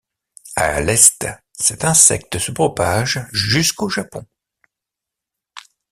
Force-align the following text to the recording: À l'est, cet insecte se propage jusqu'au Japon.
À 0.55 0.81
l'est, 0.81 1.27
cet 1.53 1.85
insecte 1.85 2.39
se 2.39 2.51
propage 2.51 3.23
jusqu'au 3.33 3.87
Japon. 3.87 4.25